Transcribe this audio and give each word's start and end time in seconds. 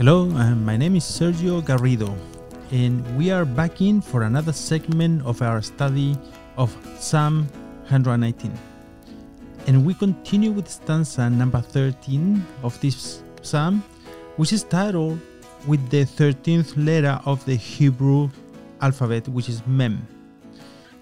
Hello, 0.00 0.30
uh, 0.30 0.54
my 0.54 0.78
name 0.78 0.96
is 0.96 1.04
Sergio 1.04 1.60
Garrido, 1.60 2.16
and 2.72 3.04
we 3.18 3.30
are 3.30 3.44
back 3.44 3.82
in 3.82 4.00
for 4.00 4.22
another 4.22 4.50
segment 4.50 5.20
of 5.26 5.42
our 5.42 5.60
study 5.60 6.16
of 6.56 6.74
Psalm 6.98 7.46
119. 7.90 8.50
And 9.66 9.84
we 9.84 9.92
continue 9.92 10.52
with 10.52 10.70
stanza 10.70 11.28
number 11.28 11.60
13 11.60 12.42
of 12.62 12.80
this 12.80 13.22
psalm, 13.42 13.84
which 14.38 14.54
is 14.54 14.62
titled 14.62 15.20
with 15.66 15.86
the 15.90 16.06
13th 16.06 16.82
letter 16.82 17.20
of 17.26 17.44
the 17.44 17.56
Hebrew 17.56 18.30
alphabet, 18.80 19.28
which 19.28 19.50
is 19.50 19.60
Mem. 19.66 20.00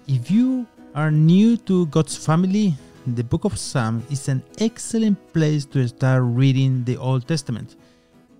If 0.09 0.29
you 0.29 0.67
are 0.93 1.09
new 1.09 1.55
to 1.71 1.85
God's 1.85 2.17
family, 2.17 2.75
the 3.07 3.23
book 3.23 3.45
of 3.45 3.57
Psalms 3.57 4.03
is 4.11 4.27
an 4.27 4.43
excellent 4.57 5.31
place 5.31 5.63
to 5.67 5.87
start 5.87 6.21
reading 6.25 6.83
the 6.83 6.97
Old 6.97 7.29
Testament 7.29 7.77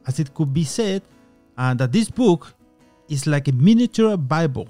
as 0.08 0.20
it 0.20 0.34
could 0.34 0.54
be 0.54 0.64
said 0.64 1.02
uh, 1.58 1.74
that 1.76 1.92
this 1.92 2.10
book 2.10 2.54
is 3.10 3.28
like 3.28 3.48
a 3.48 3.52
miniature 3.52 4.18
Bible, 4.18 4.68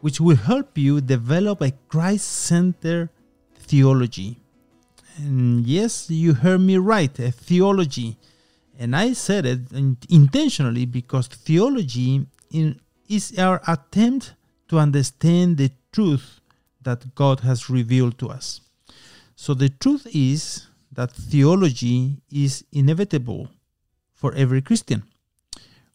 which 0.00 0.20
will 0.20 0.36
help 0.36 0.76
you 0.76 1.00
develop 1.00 1.60
a 1.60 1.72
Christ 1.88 2.26
centered 2.26 3.08
theology. 3.54 4.38
And 5.18 5.66
yes, 5.66 6.10
you 6.10 6.34
heard 6.34 6.60
me 6.60 6.76
right, 6.76 7.18
a 7.18 7.30
theology. 7.32 8.18
And 8.78 8.94
I 8.94 9.14
said 9.14 9.46
it 9.46 9.60
intentionally 10.10 10.84
because 10.84 11.28
theology 11.28 12.26
in, 12.50 12.80
is 13.08 13.38
our 13.38 13.62
attempt 13.66 14.34
to 14.68 14.78
understand 14.78 15.56
the 15.56 15.70
truth 15.92 16.40
that 16.82 17.14
God 17.14 17.40
has 17.40 17.70
revealed 17.70 18.18
to 18.18 18.28
us. 18.28 18.60
So 19.34 19.54
the 19.54 19.68
truth 19.68 20.06
is 20.12 20.66
that 20.92 21.10
theology 21.10 22.16
is 22.30 22.64
inevitable 22.72 23.48
for 24.16 24.34
every 24.34 24.62
Christian. 24.62 25.04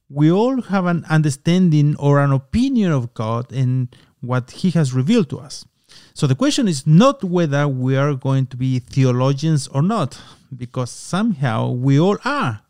We 0.08 0.31
all 0.31 0.61
have 0.61 0.86
an 0.86 1.03
understanding 1.09 1.95
or 1.97 2.19
an 2.19 2.31
opinion 2.31 2.91
of 2.91 3.13
God 3.13 3.52
and 3.52 3.94
what 4.22 4.52
He 4.52 4.69
has 4.72 4.94
revealed 4.94 5.30
to 5.31 5.39
us. 5.39 5.66
So 6.13 6.28
the 6.28 6.36
question 6.36 6.67
is 6.67 6.86
not 6.86 7.23
whether 7.23 7.67
we 7.67 7.97
are 7.97 8.13
going 8.13 8.45
to 8.47 8.58
be 8.58 8.80
theologians 8.80 9.67
or 9.67 9.81
not, 9.81 10.22
because 10.55 10.91
somehow 10.91 11.72
we 11.72 12.00
all 12.00 12.17
are. 12.23 12.61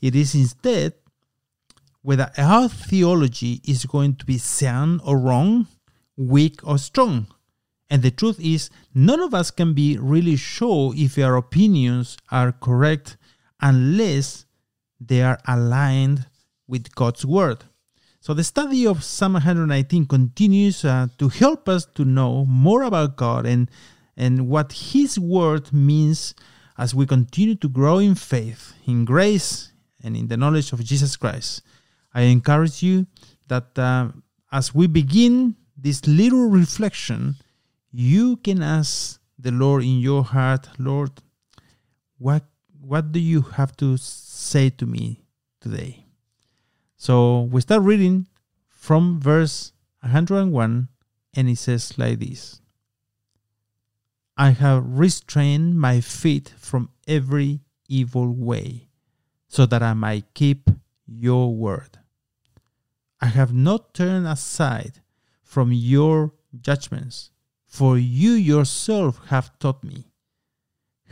It 0.00 0.14
is 0.14 0.34
instead 0.34 0.94
whether 2.02 2.30
our 2.36 2.68
theology 2.68 3.60
is 3.64 3.86
going 3.86 4.16
to 4.16 4.26
be 4.26 4.38
sound 4.38 5.00
or 5.04 5.18
wrong, 5.18 5.66
weak 6.16 6.60
or 6.62 6.78
strong. 6.78 7.26
And 7.88 8.02
the 8.02 8.10
truth 8.10 8.38
is, 8.40 8.70
none 8.94 9.20
of 9.20 9.34
us 9.34 9.50
can 9.50 9.72
be 9.74 9.98
really 9.98 10.36
sure 10.36 10.92
if 10.94 11.18
our 11.18 11.36
opinions 11.36 12.16
are 12.30 12.52
correct 12.52 13.16
unless 13.60 14.44
they 15.00 15.22
are 15.22 15.38
aligned 15.46 16.26
with 16.66 16.94
God's 16.94 17.24
Word. 17.24 17.64
So 18.20 18.32
the 18.32 18.44
study 18.44 18.86
of 18.86 19.04
Psalm 19.04 19.34
119 19.34 20.06
continues 20.06 20.84
uh, 20.84 21.08
to 21.18 21.28
help 21.28 21.68
us 21.68 21.84
to 21.94 22.04
know 22.04 22.46
more 22.46 22.82
about 22.82 23.16
God 23.16 23.44
and, 23.44 23.70
and 24.16 24.48
what 24.48 24.72
His 24.72 25.18
Word 25.18 25.72
means 25.72 26.34
as 26.78 26.94
we 26.94 27.06
continue 27.06 27.54
to 27.56 27.68
grow 27.68 27.98
in 27.98 28.14
faith, 28.14 28.74
in 28.86 29.04
grace, 29.04 29.72
and 30.02 30.16
in 30.16 30.28
the 30.28 30.36
knowledge 30.36 30.72
of 30.72 30.82
Jesus 30.84 31.16
Christ. 31.16 31.62
I 32.14 32.22
encourage 32.22 32.82
you 32.82 33.06
that 33.48 33.78
uh, 33.78 34.08
as 34.52 34.74
we 34.74 34.86
begin 34.86 35.56
this 35.76 36.06
little 36.06 36.48
reflection, 36.48 37.36
you 37.92 38.36
can 38.38 38.62
ask 38.62 39.20
the 39.38 39.50
Lord 39.50 39.82
in 39.82 39.98
your 39.98 40.24
heart, 40.24 40.68
Lord, 40.78 41.10
what 42.18 42.44
what 42.86 43.12
do 43.12 43.20
you 43.20 43.40
have 43.42 43.76
to 43.78 43.96
say 43.96 44.70
to 44.70 44.86
me 44.86 45.24
today? 45.60 46.06
So 46.96 47.42
we 47.42 47.60
start 47.60 47.82
reading 47.82 48.26
from 48.68 49.20
verse 49.20 49.72
101, 50.00 50.88
and 51.34 51.48
it 51.48 51.56
says 51.56 51.98
like 51.98 52.18
this 52.18 52.60
I 54.36 54.50
have 54.50 54.84
restrained 54.86 55.78
my 55.80 56.00
feet 56.00 56.52
from 56.58 56.90
every 57.08 57.60
evil 57.88 58.32
way, 58.32 58.88
so 59.48 59.66
that 59.66 59.82
I 59.82 59.94
might 59.94 60.34
keep 60.34 60.68
your 61.06 61.54
word. 61.54 61.98
I 63.20 63.26
have 63.26 63.54
not 63.54 63.94
turned 63.94 64.26
aside 64.26 65.00
from 65.42 65.72
your 65.72 66.32
judgments, 66.60 67.30
for 67.64 67.96
you 67.96 68.32
yourself 68.32 69.20
have 69.28 69.58
taught 69.58 69.82
me. 69.82 70.10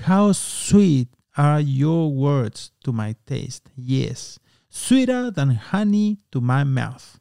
How 0.01 0.33
sweet 0.33 1.09
are 1.37 1.61
your 1.61 2.13
words 2.13 2.73
to 2.85 2.93
my 2.93 3.15
taste, 3.27 3.71
yes, 3.77 4.39
sweeter 4.69 5.31
than 5.31 5.51
honey 5.51 6.19
to 6.31 6.41
my 6.41 6.65
mouth. 6.65 7.19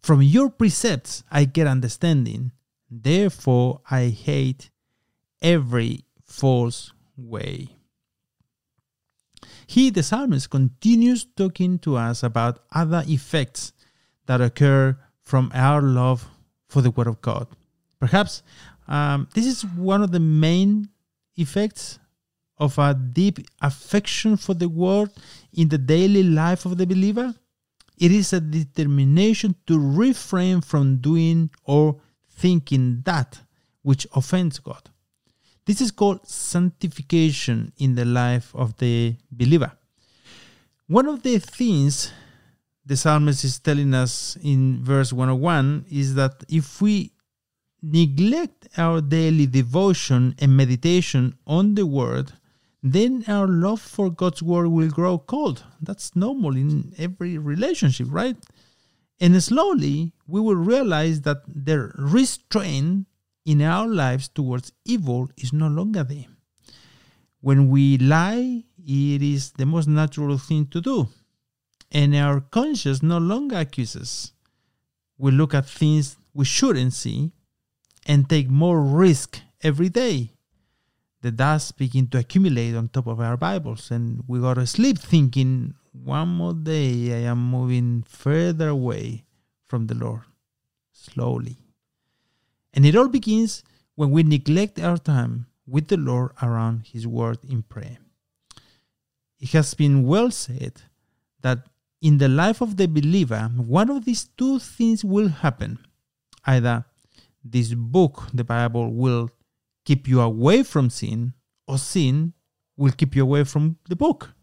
From 0.00 0.22
your 0.22 0.50
precepts 0.50 1.24
I 1.30 1.44
get 1.44 1.66
understanding, 1.66 2.52
therefore 2.90 3.80
I 3.90 4.06
hate 4.06 4.70
every 5.42 6.04
false 6.22 6.92
way. 7.16 7.68
He, 9.66 9.90
the 9.90 10.02
psalmist, 10.02 10.50
continues 10.50 11.24
talking 11.24 11.78
to 11.80 11.96
us 11.96 12.22
about 12.22 12.60
other 12.72 13.02
effects 13.06 13.72
that 14.26 14.40
occur 14.40 14.96
from 15.22 15.50
our 15.54 15.82
love 15.82 16.28
for 16.68 16.82
the 16.82 16.90
Word 16.90 17.08
of 17.08 17.20
God. 17.20 17.48
Perhaps 17.98 18.42
um, 18.86 19.28
this 19.34 19.46
is 19.46 19.64
one 19.64 20.02
of 20.02 20.12
the 20.12 20.20
main 20.20 20.88
effects 21.36 21.98
of 22.58 22.78
a 22.78 22.94
deep 22.94 23.38
affection 23.60 24.36
for 24.36 24.54
the 24.54 24.68
word 24.68 25.10
in 25.52 25.68
the 25.68 25.78
daily 25.78 26.22
life 26.22 26.64
of 26.66 26.78
the 26.78 26.86
believer? 26.86 27.34
It 27.98 28.12
is 28.12 28.32
a 28.32 28.40
determination 28.40 29.54
to 29.66 29.78
refrain 29.78 30.60
from 30.60 30.98
doing 30.98 31.50
or 31.64 32.00
thinking 32.28 33.02
that 33.04 33.40
which 33.82 34.06
offends 34.14 34.58
God. 34.58 34.90
This 35.64 35.80
is 35.80 35.90
called 35.90 36.28
sanctification 36.28 37.72
in 37.78 37.94
the 37.94 38.04
life 38.04 38.54
of 38.54 38.76
the 38.78 39.16
believer. 39.30 39.72
One 40.86 41.06
of 41.06 41.22
the 41.22 41.38
things 41.38 42.12
the 42.84 42.96
psalmist 42.96 43.42
is 43.42 43.58
telling 43.58 43.92
us 43.94 44.38
in 44.42 44.84
verse 44.84 45.12
101 45.12 45.86
is 45.90 46.14
that 46.14 46.44
if 46.48 46.80
we 46.80 47.10
neglect 47.82 48.68
our 48.78 49.00
daily 49.00 49.46
devotion 49.46 50.36
and 50.38 50.56
meditation 50.56 51.36
on 51.46 51.74
the 51.74 51.84
word, 51.84 52.32
then 52.82 53.24
our 53.26 53.48
love 53.48 53.80
for 53.80 54.10
God's 54.10 54.42
word 54.42 54.68
will 54.68 54.88
grow 54.88 55.18
cold. 55.18 55.64
That's 55.80 56.14
normal 56.14 56.56
in 56.56 56.94
every 56.98 57.38
relationship, 57.38 58.08
right? 58.10 58.36
And 59.20 59.42
slowly 59.42 60.12
we 60.26 60.40
will 60.40 60.56
realize 60.56 61.22
that 61.22 61.38
the 61.46 61.90
restraint 61.96 63.06
in 63.44 63.62
our 63.62 63.86
lives 63.86 64.28
towards 64.28 64.72
evil 64.84 65.28
is 65.36 65.52
no 65.52 65.68
longer 65.68 66.04
there. 66.04 66.26
When 67.40 67.68
we 67.70 67.96
lie, 67.98 68.64
it 68.78 69.22
is 69.22 69.52
the 69.52 69.66
most 69.66 69.88
natural 69.88 70.36
thing 70.36 70.66
to 70.66 70.80
do. 70.80 71.08
And 71.92 72.14
our 72.14 72.40
conscience 72.40 73.02
no 73.02 73.18
longer 73.18 73.58
accuses. 73.58 74.32
We 75.16 75.30
look 75.30 75.54
at 75.54 75.66
things 75.66 76.16
we 76.34 76.44
shouldn't 76.44 76.92
see 76.92 77.32
and 78.04 78.28
take 78.28 78.50
more 78.50 78.82
risk 78.82 79.40
every 79.62 79.88
day 79.88 80.35
the 81.26 81.32
dust 81.32 81.76
begin 81.76 82.06
to 82.06 82.18
accumulate 82.18 82.76
on 82.76 82.86
top 82.86 83.08
of 83.08 83.18
our 83.18 83.36
Bibles, 83.36 83.90
and 83.90 84.22
we 84.28 84.38
go 84.38 84.54
to 84.54 84.64
sleep 84.64 84.96
thinking, 84.96 85.74
one 85.90 86.28
more 86.28 86.54
day 86.54 87.12
I 87.14 87.28
am 87.28 87.50
moving 87.50 88.04
further 88.06 88.68
away 88.68 89.24
from 89.66 89.88
the 89.88 89.96
Lord, 89.96 90.22
slowly. 90.92 91.56
And 92.72 92.86
it 92.86 92.94
all 92.94 93.08
begins 93.08 93.64
when 93.96 94.12
we 94.12 94.22
neglect 94.22 94.78
our 94.78 94.98
time 94.98 95.46
with 95.66 95.88
the 95.88 95.96
Lord 95.96 96.30
around 96.40 96.86
His 96.86 97.08
Word 97.08 97.38
in 97.42 97.64
prayer. 97.64 97.98
It 99.40 99.50
has 99.50 99.74
been 99.74 100.06
well 100.06 100.30
said 100.30 100.80
that 101.40 101.66
in 102.00 102.18
the 102.18 102.28
life 102.28 102.60
of 102.60 102.76
the 102.76 102.86
believer, 102.86 103.50
one 103.56 103.90
of 103.90 104.04
these 104.04 104.28
two 104.38 104.60
things 104.60 105.04
will 105.04 105.28
happen. 105.28 105.80
Either 106.46 106.84
this 107.42 107.74
book, 107.74 108.28
the 108.32 108.44
Bible, 108.44 108.92
will 108.92 109.28
keep 109.86 110.06
you 110.06 110.20
away 110.20 110.62
from 110.62 110.90
sin, 110.90 111.32
or 111.66 111.78
sin 111.78 112.34
will 112.76 112.92
keep 112.92 113.16
you 113.16 113.22
away 113.22 113.44
from 113.44 113.78
the 113.88 113.96
book. 113.96 114.34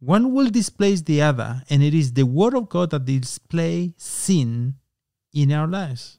One 0.00 0.32
will 0.32 0.48
displace 0.48 1.02
the 1.02 1.22
other, 1.22 1.62
and 1.70 1.82
it 1.82 1.94
is 1.94 2.14
the 2.14 2.24
Word 2.26 2.54
of 2.54 2.68
God 2.68 2.90
that 2.90 3.04
displays 3.04 3.92
sin 3.98 4.74
in 5.32 5.52
our 5.52 5.68
lives. 5.68 6.18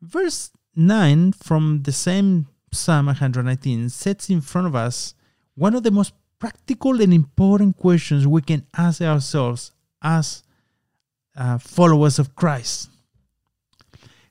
Verse 0.00 0.50
9 0.74 1.32
from 1.32 1.82
the 1.82 1.92
same 1.92 2.48
Psalm 2.72 3.06
119 3.06 3.88
sets 3.88 4.28
in 4.28 4.40
front 4.40 4.66
of 4.66 4.74
us 4.74 5.14
one 5.54 5.74
of 5.74 5.82
the 5.82 5.90
most 5.90 6.12
practical 6.38 7.00
and 7.00 7.14
important 7.14 7.76
questions 7.76 8.26
we 8.26 8.42
can 8.42 8.66
ask 8.76 9.00
ourselves 9.00 9.72
as 10.02 10.42
uh, 11.36 11.58
followers 11.58 12.18
of 12.18 12.34
Christ. 12.34 12.90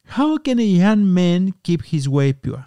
How 0.06 0.38
can 0.38 0.60
a 0.60 0.63
young 0.63 1.12
man 1.12 1.54
keep 1.63 1.84
his 1.86 2.08
way 2.08 2.34
pure? 2.34 2.66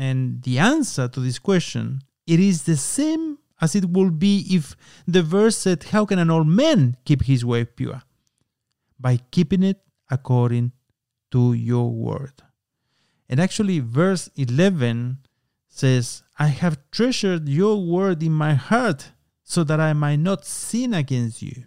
And 0.00 0.42
the 0.44 0.58
answer 0.58 1.08
to 1.08 1.20
this 1.20 1.38
question, 1.38 2.00
it 2.26 2.40
is 2.40 2.62
the 2.62 2.78
same 2.78 3.36
as 3.60 3.74
it 3.74 3.84
would 3.84 4.18
be 4.18 4.46
if 4.48 4.74
the 5.06 5.22
verse 5.22 5.58
said, 5.58 5.84
How 5.92 6.06
can 6.06 6.18
an 6.18 6.30
old 6.30 6.48
man 6.48 6.96
keep 7.04 7.24
his 7.24 7.44
way 7.44 7.66
pure? 7.66 8.00
By 8.98 9.18
keeping 9.30 9.62
it 9.62 9.82
according 10.10 10.72
to 11.32 11.52
your 11.52 11.90
word. 11.90 12.32
And 13.28 13.38
actually, 13.38 13.80
verse 13.80 14.30
11 14.36 15.18
says, 15.68 16.22
I 16.38 16.46
have 16.46 16.78
treasured 16.90 17.46
your 17.46 17.84
word 17.84 18.22
in 18.22 18.32
my 18.32 18.54
heart 18.54 19.10
so 19.44 19.64
that 19.64 19.80
I 19.80 19.92
might 19.92 20.20
not 20.20 20.46
sin 20.46 20.94
against 20.94 21.42
you. 21.42 21.64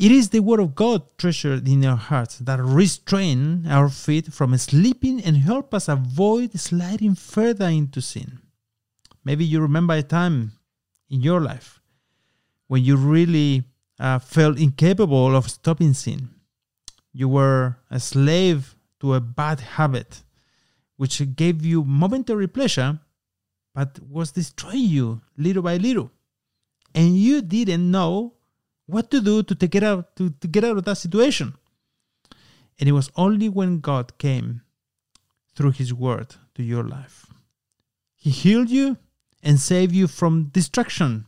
It 0.00 0.10
is 0.10 0.30
the 0.30 0.40
word 0.40 0.60
of 0.60 0.74
God 0.74 1.02
treasured 1.18 1.68
in 1.68 1.84
our 1.84 1.94
hearts 1.94 2.38
that 2.38 2.58
restrain 2.58 3.66
our 3.66 3.90
feet 3.90 4.32
from 4.32 4.56
slipping 4.56 5.20
and 5.20 5.36
help 5.36 5.74
us 5.74 5.88
avoid 5.88 6.58
sliding 6.58 7.14
further 7.14 7.66
into 7.66 8.00
sin. 8.00 8.38
Maybe 9.26 9.44
you 9.44 9.60
remember 9.60 9.92
a 9.92 10.02
time 10.02 10.52
in 11.10 11.20
your 11.20 11.42
life 11.42 11.82
when 12.66 12.82
you 12.82 12.96
really 12.96 13.64
uh, 13.98 14.20
felt 14.20 14.58
incapable 14.58 15.36
of 15.36 15.50
stopping 15.50 15.92
sin. 15.92 16.30
You 17.12 17.28
were 17.28 17.76
a 17.90 18.00
slave 18.00 18.74
to 19.00 19.12
a 19.12 19.20
bad 19.20 19.60
habit, 19.60 20.22
which 20.96 21.20
gave 21.36 21.62
you 21.62 21.84
momentary 21.84 22.48
pleasure, 22.48 22.98
but 23.74 24.00
was 24.00 24.32
destroying 24.32 24.88
you 24.88 25.20
little 25.36 25.62
by 25.62 25.76
little. 25.76 26.10
And 26.94 27.18
you 27.18 27.42
didn't 27.42 27.90
know 27.90 28.36
what 28.90 29.10
to 29.10 29.20
do 29.20 29.42
to, 29.42 29.54
take 29.54 29.74
it 29.74 29.82
out, 29.82 30.16
to, 30.16 30.30
to 30.40 30.48
get 30.48 30.64
out 30.64 30.76
of 30.76 30.84
that 30.84 30.96
situation. 30.96 31.54
And 32.78 32.88
it 32.88 32.92
was 32.92 33.10
only 33.16 33.48
when 33.48 33.80
God 33.80 34.18
came 34.18 34.62
through 35.54 35.72
His 35.72 35.92
Word 35.92 36.36
to 36.54 36.62
your 36.62 36.84
life. 36.84 37.26
He 38.16 38.30
healed 38.30 38.70
you 38.70 38.96
and 39.42 39.58
saved 39.60 39.94
you 39.94 40.06
from 40.06 40.44
destruction. 40.52 41.26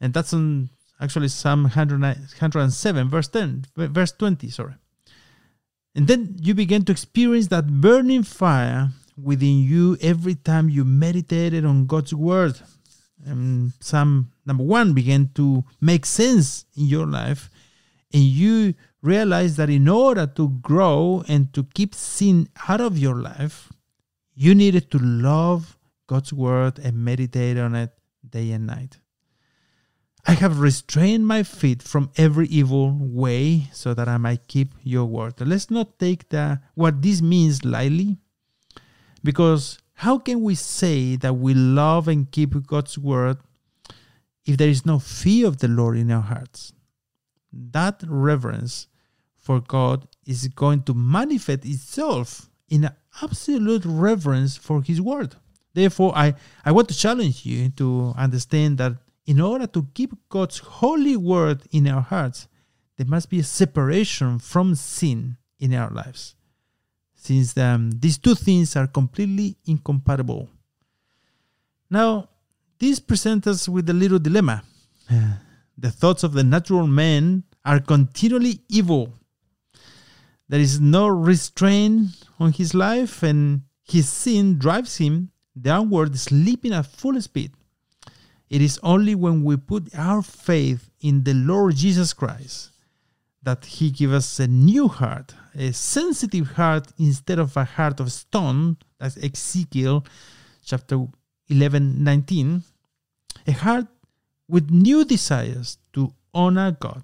And 0.00 0.14
that's 0.14 0.32
on 0.32 0.70
actually 1.00 1.28
Psalm 1.28 1.62
107, 1.64 3.08
verse 3.08 3.28
10, 3.28 3.66
verse 3.76 4.12
20, 4.12 4.50
sorry. 4.50 4.74
And 5.94 6.06
then 6.06 6.36
you 6.40 6.54
begin 6.54 6.84
to 6.84 6.92
experience 6.92 7.48
that 7.48 7.66
burning 7.66 8.22
fire 8.22 8.90
within 9.20 9.58
you 9.58 9.96
every 10.00 10.34
time 10.34 10.68
you 10.68 10.84
meditated 10.84 11.64
on 11.64 11.86
God's 11.86 12.14
word. 12.14 12.60
And 13.24 13.72
Psalm 13.80 14.30
number 14.48 14.64
one 14.64 14.94
began 14.94 15.30
to 15.34 15.64
make 15.80 16.04
sense 16.04 16.64
in 16.76 16.86
your 16.86 17.06
life. 17.06 17.50
And 18.12 18.22
you 18.22 18.74
realize 19.02 19.56
that 19.56 19.70
in 19.70 19.86
order 19.86 20.26
to 20.26 20.48
grow 20.60 21.22
and 21.28 21.52
to 21.52 21.62
keep 21.74 21.94
sin 21.94 22.48
out 22.68 22.80
of 22.80 22.98
your 22.98 23.14
life, 23.14 23.70
you 24.34 24.54
needed 24.54 24.90
to 24.90 24.98
love 24.98 25.78
God's 26.06 26.32
word 26.32 26.78
and 26.78 27.04
meditate 27.04 27.58
on 27.58 27.74
it 27.74 27.92
day 28.28 28.50
and 28.50 28.66
night. 28.66 28.98
I 30.26 30.32
have 30.32 30.60
restrained 30.60 31.26
my 31.26 31.42
feet 31.42 31.82
from 31.82 32.10
every 32.16 32.48
evil 32.48 32.96
way 32.98 33.68
so 33.72 33.94
that 33.94 34.08
I 34.08 34.16
might 34.16 34.48
keep 34.48 34.74
your 34.82 35.06
word. 35.06 35.34
Let's 35.40 35.70
not 35.70 35.98
take 35.98 36.28
the, 36.28 36.60
what 36.74 37.00
this 37.00 37.22
means 37.22 37.64
lightly, 37.64 38.18
because 39.22 39.78
how 39.94 40.18
can 40.18 40.42
we 40.42 40.54
say 40.54 41.16
that 41.16 41.34
we 41.34 41.54
love 41.54 42.08
and 42.08 42.30
keep 42.30 42.66
God's 42.66 42.98
word 42.98 43.38
if 44.48 44.56
there 44.56 44.70
is 44.70 44.86
no 44.86 44.98
fear 44.98 45.46
of 45.46 45.58
the 45.58 45.68
Lord 45.68 45.98
in 45.98 46.10
our 46.10 46.22
hearts? 46.22 46.72
That 47.52 48.02
reverence 48.08 48.88
for 49.36 49.60
God 49.60 50.08
is 50.26 50.48
going 50.48 50.82
to 50.84 50.94
manifest 50.94 51.64
itself 51.64 52.50
in 52.68 52.84
an 52.84 52.94
absolute 53.22 53.82
reverence 53.84 54.56
for 54.56 54.82
His 54.82 55.00
word. 55.00 55.36
Therefore, 55.74 56.16
I, 56.16 56.34
I 56.64 56.72
want 56.72 56.88
to 56.88 56.96
challenge 56.96 57.44
you 57.44 57.68
to 57.70 58.14
understand 58.16 58.78
that 58.78 58.94
in 59.26 59.40
order 59.40 59.66
to 59.66 59.86
keep 59.92 60.14
God's 60.30 60.58
holy 60.58 61.16
word 61.16 61.62
in 61.70 61.86
our 61.86 62.00
hearts, 62.00 62.48
there 62.96 63.06
must 63.06 63.28
be 63.28 63.40
a 63.40 63.44
separation 63.44 64.38
from 64.38 64.74
sin 64.74 65.36
in 65.60 65.74
our 65.74 65.90
lives, 65.90 66.34
since 67.14 67.56
um, 67.58 67.90
these 67.90 68.16
two 68.16 68.34
things 68.34 68.76
are 68.76 68.86
completely 68.86 69.56
incompatible. 69.66 70.48
Now, 71.90 72.30
this 72.78 73.00
presents 73.00 73.46
us 73.46 73.68
with 73.68 73.88
a 73.90 73.92
little 73.92 74.18
dilemma. 74.18 74.62
The 75.76 75.90
thoughts 75.90 76.24
of 76.24 76.32
the 76.32 76.44
natural 76.44 76.86
man 76.86 77.44
are 77.64 77.80
continually 77.80 78.62
evil. 78.68 79.14
There 80.48 80.60
is 80.60 80.80
no 80.80 81.06
restraint 81.08 82.24
on 82.40 82.52
his 82.52 82.74
life, 82.74 83.22
and 83.22 83.62
his 83.84 84.08
sin 84.08 84.58
drives 84.58 84.96
him 84.96 85.30
downward, 85.60 86.18
sleeping 86.18 86.72
at 86.72 86.86
full 86.86 87.20
speed. 87.20 87.52
It 88.48 88.62
is 88.62 88.80
only 88.82 89.14
when 89.14 89.44
we 89.44 89.56
put 89.56 89.94
our 89.94 90.22
faith 90.22 90.90
in 91.00 91.24
the 91.24 91.34
Lord 91.34 91.76
Jesus 91.76 92.12
Christ 92.12 92.70
that 93.42 93.64
He 93.64 93.90
gives 93.90 94.12
us 94.12 94.40
a 94.40 94.46
new 94.46 94.88
heart, 94.88 95.34
a 95.54 95.72
sensitive 95.72 96.52
heart 96.52 96.88
instead 96.98 97.38
of 97.38 97.56
a 97.56 97.64
heart 97.64 98.00
of 98.00 98.10
stone. 98.12 98.76
as 99.00 99.16
Ezekiel 99.16 100.04
chapter 100.64 101.06
11 101.48 102.02
19. 102.02 102.62
A 103.46 103.52
heart 103.52 103.86
with 104.48 104.70
new 104.70 105.04
desires 105.04 105.78
to 105.92 106.12
honor 106.34 106.72
God. 106.72 107.02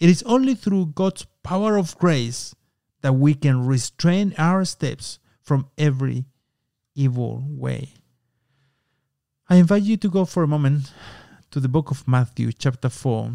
It 0.00 0.08
is 0.08 0.22
only 0.24 0.54
through 0.54 0.92
God's 0.94 1.26
power 1.42 1.76
of 1.76 1.98
grace 1.98 2.54
that 3.00 3.14
we 3.14 3.34
can 3.34 3.66
restrain 3.66 4.34
our 4.38 4.64
steps 4.64 5.18
from 5.42 5.68
every 5.76 6.24
evil 6.94 7.44
way. 7.48 7.94
I 9.48 9.56
invite 9.56 9.82
you 9.82 9.96
to 9.96 10.10
go 10.10 10.24
for 10.24 10.42
a 10.42 10.48
moment 10.48 10.92
to 11.50 11.60
the 11.60 11.68
book 11.68 11.90
of 11.90 12.06
Matthew, 12.06 12.52
chapter 12.52 12.88
4. 12.88 13.32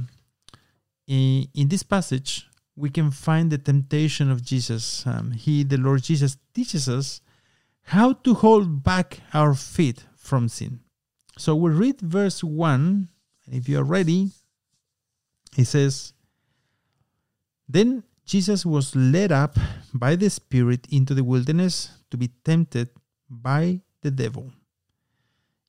In, 1.08 1.48
in 1.54 1.68
this 1.70 1.84
passage, 1.84 2.48
we 2.76 2.90
can 2.90 3.12
find 3.12 3.52
the 3.52 3.58
temptation 3.58 4.30
of 4.30 4.44
Jesus. 4.44 5.06
Um, 5.08 5.32
he, 5.32 5.64
the 5.64 5.78
Lord 5.78 6.04
Jesus, 6.04 6.38
teaches 6.54 6.88
us 6.88 7.22
how 7.84 8.14
to 8.14 8.34
hold 8.34 8.84
back 8.84 9.20
our 9.34 9.54
feet 9.54 10.06
from 10.24 10.48
sin. 10.48 10.80
So 11.38 11.54
we 11.56 11.70
read 11.72 12.00
verse 12.00 12.44
1. 12.44 13.10
and 13.46 13.56
If 13.56 13.68
you 13.68 13.80
are 13.80 13.84
ready, 13.84 14.32
he 15.54 15.64
says, 15.66 16.14
Then 17.68 18.04
Jesus 18.26 18.66
was 18.66 18.96
led 18.96 19.32
up 19.32 19.58
by 19.94 20.16
the 20.16 20.30
Spirit 20.30 20.88
into 20.90 21.14
the 21.14 21.24
wilderness 21.24 21.92
to 22.10 22.18
be 22.18 22.30
tempted 22.46 22.90
by 23.30 23.82
the 24.02 24.12
devil. 24.12 24.52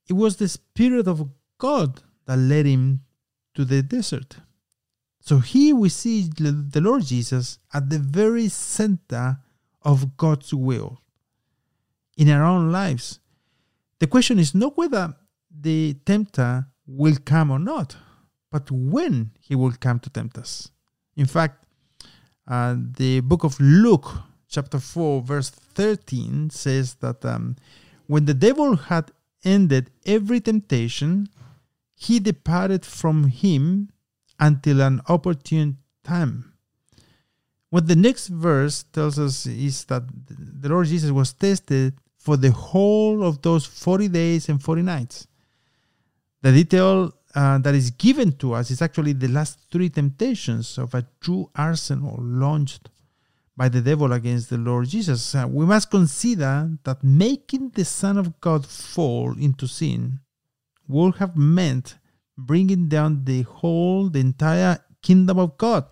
It 0.08 0.12
was 0.12 0.36
the 0.36 0.48
Spirit 0.48 1.08
of 1.08 1.28
God 1.58 2.00
that 2.26 2.36
led 2.36 2.66
him 2.66 3.00
to 3.54 3.64
the 3.64 3.82
desert. 3.82 4.36
So 5.20 5.38
here 5.38 5.74
we 5.74 5.88
see 5.88 6.28
the 6.28 6.80
Lord 6.80 7.04
Jesus 7.04 7.58
at 7.72 7.90
the 7.90 7.98
very 7.98 8.48
center 8.48 9.38
of 9.82 10.16
God's 10.16 10.54
will 10.54 11.00
in 12.16 12.30
our 12.30 12.44
own 12.44 12.70
lives. 12.70 13.20
The 14.04 14.10
question 14.10 14.38
is 14.38 14.54
not 14.54 14.76
whether 14.76 15.14
the 15.50 15.94
tempter 16.04 16.66
will 16.86 17.16
come 17.24 17.50
or 17.50 17.58
not, 17.58 17.96
but 18.52 18.70
when 18.70 19.30
he 19.40 19.54
will 19.54 19.72
come 19.80 19.98
to 20.00 20.10
tempt 20.10 20.36
us. 20.36 20.70
In 21.16 21.24
fact, 21.24 21.64
uh, 22.46 22.76
the 22.98 23.20
book 23.20 23.44
of 23.44 23.58
Luke, 23.58 24.10
chapter 24.46 24.78
4, 24.78 25.22
verse 25.22 25.48
13, 25.48 26.50
says 26.50 26.96
that 26.96 27.24
um, 27.24 27.56
when 28.06 28.26
the 28.26 28.34
devil 28.34 28.76
had 28.76 29.10
ended 29.42 29.90
every 30.04 30.38
temptation, 30.38 31.26
he 31.94 32.20
departed 32.20 32.84
from 32.84 33.28
him 33.28 33.88
until 34.38 34.82
an 34.82 35.00
opportune 35.08 35.78
time. 36.02 36.52
What 37.70 37.86
the 37.86 37.96
next 37.96 38.28
verse 38.28 38.82
tells 38.82 39.18
us 39.18 39.46
is 39.46 39.86
that 39.86 40.02
the 40.28 40.68
Lord 40.68 40.88
Jesus 40.88 41.10
was 41.10 41.32
tested 41.32 41.94
for 42.24 42.38
the 42.38 42.50
whole 42.50 43.22
of 43.22 43.42
those 43.42 43.66
40 43.66 44.08
days 44.08 44.48
and 44.48 44.62
40 44.62 44.80
nights. 44.80 45.26
The 46.40 46.52
detail 46.52 47.12
uh, 47.34 47.58
that 47.58 47.74
is 47.74 47.90
given 47.90 48.32
to 48.38 48.54
us 48.54 48.70
is 48.70 48.80
actually 48.80 49.12
the 49.12 49.28
last 49.28 49.58
three 49.70 49.90
temptations 49.90 50.78
of 50.78 50.94
a 50.94 51.06
true 51.20 51.50
arsenal 51.54 52.16
launched 52.18 52.88
by 53.58 53.68
the 53.68 53.82
devil 53.82 54.10
against 54.14 54.48
the 54.48 54.56
Lord 54.56 54.88
Jesus. 54.88 55.34
Uh, 55.34 55.46
we 55.46 55.66
must 55.66 55.90
consider 55.90 56.70
that 56.84 57.04
making 57.04 57.70
the 57.74 57.84
Son 57.84 58.16
of 58.16 58.40
God 58.40 58.64
fall 58.64 59.36
into 59.38 59.66
sin 59.66 60.20
would 60.88 61.16
have 61.16 61.36
meant 61.36 61.96
bringing 62.38 62.88
down 62.88 63.26
the 63.26 63.42
whole, 63.42 64.08
the 64.08 64.20
entire 64.20 64.78
kingdom 65.02 65.38
of 65.38 65.58
God. 65.58 65.84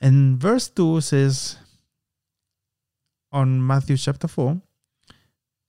And 0.00 0.36
verse 0.36 0.68
2 0.68 1.00
says 1.00 1.58
on 3.30 3.64
Matthew 3.64 3.96
chapter 3.96 4.26
4 4.26 4.60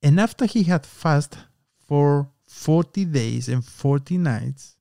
And 0.03 0.19
after 0.19 0.45
he 0.45 0.63
had 0.63 0.85
fasted 0.85 1.39
for 1.87 2.29
40 2.47 3.05
days 3.05 3.47
and 3.47 3.63
40 3.63 4.17
nights, 4.17 4.75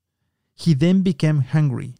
he 0.54 0.74
then 0.74 1.02
became 1.02 1.40
hungry. 1.40 1.94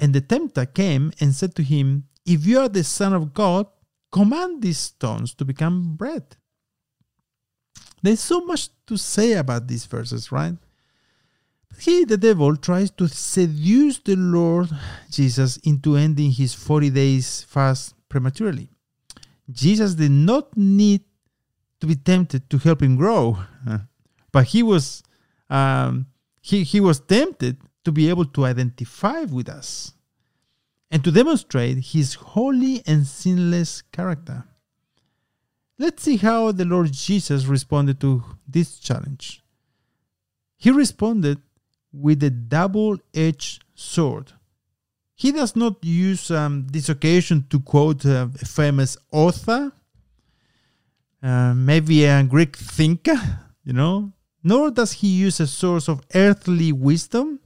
And 0.00 0.14
the 0.14 0.20
tempter 0.20 0.66
came 0.66 1.12
and 1.20 1.34
said 1.34 1.54
to 1.56 1.62
him, 1.62 2.04
if 2.24 2.46
you 2.46 2.60
are 2.60 2.68
the 2.68 2.84
Son 2.84 3.12
of 3.12 3.34
God, 3.34 3.66
command 4.10 4.62
these 4.62 4.78
stones 4.78 5.34
to 5.34 5.44
become 5.44 5.96
bread. 5.96 6.36
There's 8.02 8.20
so 8.20 8.44
much 8.44 8.68
to 8.86 8.96
say 8.96 9.34
about 9.34 9.68
these 9.68 9.86
verses, 9.86 10.32
right? 10.32 10.54
He, 11.78 12.04
the 12.04 12.16
devil, 12.16 12.56
tries 12.56 12.90
to 12.92 13.08
seduce 13.08 13.98
the 13.98 14.16
Lord 14.16 14.68
Jesus 15.10 15.56
into 15.58 15.96
ending 15.96 16.32
his 16.32 16.52
40 16.54 16.90
days 16.90 17.44
fast 17.44 17.94
prematurely. 18.08 18.68
Jesus 19.50 19.94
did 19.94 20.10
not 20.10 20.56
need 20.56 21.02
to 21.82 21.86
be 21.88 21.96
tempted 21.96 22.48
to 22.48 22.58
help 22.58 22.80
him 22.80 22.94
grow, 22.94 23.36
but 24.30 24.44
he 24.44 24.62
was 24.62 25.02
um, 25.50 26.06
he, 26.40 26.62
he 26.62 26.78
was 26.78 27.00
tempted 27.00 27.56
to 27.84 27.90
be 27.90 28.08
able 28.08 28.24
to 28.24 28.44
identify 28.44 29.22
with 29.22 29.48
us 29.48 29.92
and 30.92 31.02
to 31.02 31.10
demonstrate 31.10 31.78
his 31.78 32.14
holy 32.14 32.84
and 32.86 33.04
sinless 33.04 33.82
character. 33.82 34.44
Let's 35.76 36.04
see 36.04 36.18
how 36.18 36.52
the 36.52 36.64
Lord 36.64 36.92
Jesus 36.92 37.46
responded 37.46 38.00
to 38.02 38.22
this 38.46 38.78
challenge. 38.78 39.42
He 40.56 40.70
responded 40.70 41.38
with 41.92 42.22
a 42.22 42.30
double 42.30 42.98
edged 43.12 43.64
sword. 43.74 44.34
He 45.16 45.32
does 45.32 45.56
not 45.56 45.84
use 45.84 46.30
um, 46.30 46.68
this 46.70 46.88
occasion 46.88 47.46
to 47.50 47.58
quote 47.58 48.04
a 48.04 48.30
famous 48.46 48.96
author, 49.10 49.72
uh, 51.22 51.54
maybe 51.54 52.04
a 52.04 52.22
Greek 52.22 52.56
thinker, 52.56 53.20
you 53.64 53.72
know, 53.72 54.12
nor 54.42 54.70
does 54.70 54.92
he 54.92 55.08
use 55.08 55.38
a 55.40 55.46
source 55.46 55.88
of 55.88 56.00
earthly 56.14 56.72
wisdom, 56.72 57.38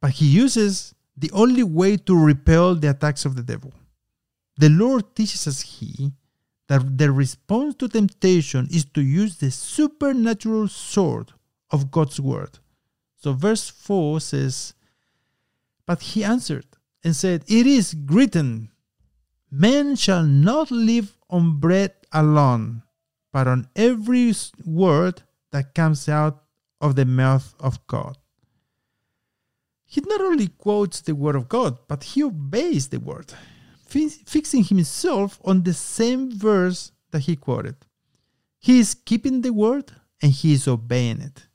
but 0.00 0.12
he 0.12 0.26
uses 0.26 0.94
the 1.16 1.30
only 1.32 1.62
way 1.62 1.96
to 1.96 2.16
repel 2.16 2.74
the 2.74 2.90
attacks 2.90 3.24
of 3.24 3.34
the 3.34 3.42
devil. 3.42 3.72
The 4.56 4.68
Lord 4.68 5.14
teaches 5.16 5.46
us 5.46 5.60
he 5.62 6.12
that 6.68 6.98
the 6.98 7.10
response 7.10 7.74
to 7.76 7.88
temptation 7.88 8.68
is 8.70 8.84
to 8.94 9.02
use 9.02 9.36
the 9.36 9.50
supernatural 9.50 10.68
sword 10.68 11.32
of 11.70 11.90
God's 11.90 12.20
word. 12.20 12.58
So 13.16 13.32
verse 13.32 13.68
4 13.68 14.20
says, 14.20 14.74
But 15.86 16.02
he 16.02 16.24
answered 16.24 16.66
and 17.04 17.14
said, 17.14 17.44
It 17.48 17.66
is 17.66 17.94
written, 18.06 18.70
Man 19.50 19.96
shall 19.96 20.24
not 20.24 20.70
live 20.70 21.18
on 21.32 21.58
bread 21.58 21.94
alone, 22.12 22.82
but 23.32 23.48
on 23.48 23.66
every 23.74 24.32
word 24.64 25.22
that 25.50 25.74
comes 25.74 26.08
out 26.08 26.44
of 26.80 26.94
the 26.94 27.06
mouth 27.06 27.54
of 27.58 27.84
God. 27.86 28.18
He 29.84 30.00
not 30.02 30.20
only 30.20 30.48
quotes 30.48 31.00
the 31.00 31.14
word 31.14 31.34
of 31.34 31.48
God, 31.48 31.78
but 31.88 32.04
he 32.04 32.22
obeys 32.22 32.88
the 32.88 33.00
word, 33.00 33.32
fixing 33.86 34.64
himself 34.64 35.40
on 35.44 35.62
the 35.62 35.74
same 35.74 36.30
verse 36.30 36.92
that 37.10 37.20
he 37.20 37.36
quoted. 37.36 37.76
He 38.58 38.78
is 38.78 38.94
keeping 38.94 39.40
the 39.40 39.52
word 39.52 39.92
and 40.22 40.32
he 40.32 40.52
is 40.52 40.68
obeying 40.68 41.20
it. 41.20 41.46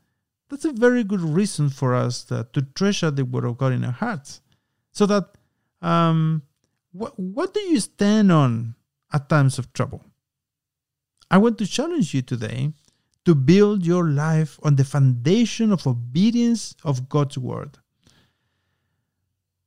That's 0.50 0.66
a 0.66 0.72
very 0.72 1.04
good 1.04 1.22
reason 1.22 1.70
for 1.70 1.96
us 1.96 2.24
to, 2.26 2.48
to 2.54 2.62
treasure 2.62 3.12
the 3.12 3.26
word 3.26 3.46
of 3.46 3.58
God 3.58 3.74
in 3.74 3.84
our 3.84 3.92
hearts. 3.92 4.42
So 4.92 5.06
that 5.08 5.38
um, 5.82 6.44
what, 6.92 7.20
what 7.20 7.54
do 7.54 7.60
you 7.60 7.80
stand 7.80 8.32
on 8.32 8.76
at 9.12 9.30
times 9.30 9.58
of 9.60 9.72
trouble? 9.74 10.04
I 11.30 11.38
want 11.38 11.58
to 11.58 11.68
challenge 11.68 12.14
you 12.14 12.22
today 12.22 12.72
to 13.26 13.36
build 13.36 13.86
your 13.86 14.06
life 14.06 14.60
on 14.64 14.76
the 14.76 14.86
foundation 14.86 15.72
of 15.72 15.86
obedience 15.86 16.76
of 16.84 17.10
God's 17.10 17.38
word. 17.38 17.78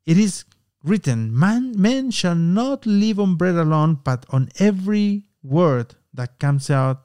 It 0.07 0.17
is 0.17 0.45
written, 0.83 1.37
Man, 1.39 1.81
man 1.81 2.11
shall 2.11 2.35
not 2.35 2.87
live 2.87 3.21
on 3.21 3.37
bread 3.37 3.57
alone, 3.57 3.99
but 4.03 4.25
on 4.31 4.49
every 4.59 5.27
word 5.43 5.95
that 6.15 6.39
comes 6.39 6.71
out 6.71 7.03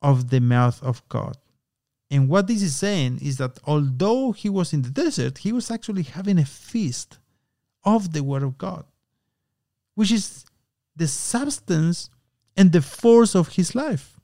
of 0.00 0.30
the 0.30 0.40
mouth 0.40 0.82
of 0.82 1.06
God. 1.08 1.36
And 2.10 2.28
what 2.28 2.46
this 2.46 2.62
is 2.62 2.76
saying 2.76 3.18
is 3.20 3.38
that 3.38 3.58
although 3.64 4.32
he 4.32 4.48
was 4.48 4.72
in 4.72 4.82
the 4.82 4.90
desert, 4.90 5.38
he 5.38 5.52
was 5.52 5.70
actually 5.70 6.04
having 6.04 6.38
a 6.38 6.44
feast 6.44 7.18
of 7.84 8.12
the 8.12 8.22
Word 8.22 8.42
of 8.42 8.56
God, 8.58 8.84
which 9.94 10.12
is 10.12 10.44
the 10.96 11.06
substance 11.06 12.10
and 12.56 12.72
the 12.72 12.82
force 12.82 13.34
of 13.34 13.48
his 13.48 13.74
life. 13.74 14.18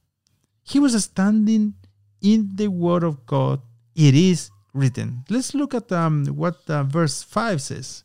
He 0.64 0.78
was 0.78 1.02
standing 1.04 1.74
in 2.20 2.50
the 2.54 2.68
Word 2.68 3.02
of 3.02 3.26
God. 3.26 3.60
It 3.94 4.14
is 4.14 4.50
written. 4.72 5.24
Let's 5.28 5.54
look 5.54 5.74
at 5.74 5.92
um, 5.92 6.26
what 6.26 6.58
uh, 6.68 6.84
verse 6.84 7.22
5 7.22 7.60
says. 7.60 8.04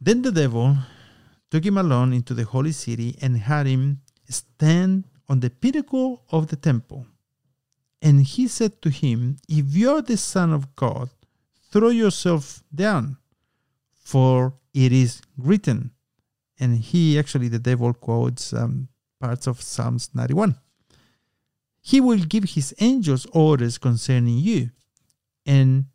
Then 0.00 0.22
the 0.22 0.30
devil 0.30 0.76
took 1.50 1.64
him 1.64 1.78
alone 1.78 2.12
into 2.12 2.34
the 2.34 2.44
holy 2.44 2.72
city 2.72 3.16
and 3.20 3.38
had 3.38 3.66
him 3.66 4.00
stand 4.28 5.04
on 5.28 5.40
the 5.40 5.50
pinnacle 5.50 6.22
of 6.30 6.48
the 6.48 6.56
temple. 6.56 7.06
And 8.02 8.20
he 8.22 8.48
said 8.48 8.82
to 8.82 8.90
him, 8.90 9.38
If 9.48 9.74
you 9.74 9.90
are 9.90 10.02
the 10.02 10.18
Son 10.18 10.52
of 10.52 10.76
God, 10.76 11.08
throw 11.72 11.88
yourself 11.88 12.62
down, 12.74 13.16
for 13.94 14.54
it 14.74 14.92
is 14.92 15.22
written. 15.38 15.93
And 16.58 16.78
he 16.78 17.18
actually, 17.18 17.48
the 17.48 17.58
devil 17.58 17.92
quotes 17.92 18.52
um, 18.52 18.88
parts 19.20 19.46
of 19.46 19.60
Psalms 19.60 20.10
91. 20.14 20.56
He 21.80 22.00
will 22.00 22.18
give 22.18 22.44
his 22.44 22.74
angels 22.80 23.26
orders 23.32 23.76
concerning 23.76 24.38
you, 24.38 24.70
and 25.44 25.86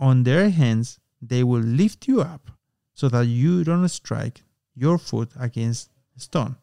on 0.00 0.24
their 0.24 0.50
hands 0.50 0.98
they 1.22 1.44
will 1.44 1.60
lift 1.60 2.08
you 2.08 2.20
up, 2.20 2.50
so 2.94 3.08
that 3.08 3.26
you 3.26 3.62
don't 3.62 3.88
strike 3.88 4.42
your 4.74 4.98
foot 4.98 5.30
against 5.38 5.90
a 6.16 6.20
stone. 6.20 6.56